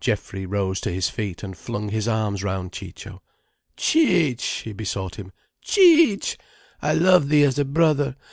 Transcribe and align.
Geoffrey 0.00 0.44
rose 0.44 0.80
to 0.80 0.90
his 0.90 1.08
feet 1.08 1.44
and 1.44 1.56
flung 1.56 1.90
his 1.90 2.08
arms 2.08 2.42
round 2.42 2.72
Ciccio. 2.72 3.22
"Cic'," 3.76 4.40
he 4.40 4.72
besought 4.72 5.14
him. 5.14 5.30
"Cic'—I 5.62 6.94
love 6.94 7.28
thee 7.28 7.44
as 7.44 7.60
a 7.60 7.64
brother. 7.64 8.16